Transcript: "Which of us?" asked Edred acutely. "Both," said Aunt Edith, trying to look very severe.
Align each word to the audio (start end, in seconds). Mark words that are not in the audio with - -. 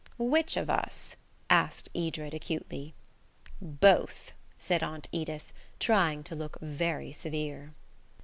"Which 0.17 0.57
of 0.57 0.67
us?" 0.67 1.15
asked 1.47 1.89
Edred 1.93 2.33
acutely. 2.33 2.95
"Both," 3.61 4.31
said 4.57 4.81
Aunt 4.81 5.07
Edith, 5.11 5.53
trying 5.79 6.23
to 6.23 6.33
look 6.35 6.57
very 6.59 7.11
severe. 7.11 7.75